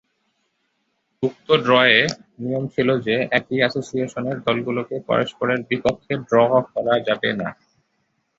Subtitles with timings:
[1.23, 1.99] উক্ত ড্রয়ে
[2.39, 6.37] নিয়ম ছিল যে একই অ্যাসোসিয়েশনের দলগুলোকে পরস্পরের বিপক্ষে ড্র
[6.73, 7.49] করা যাবে না।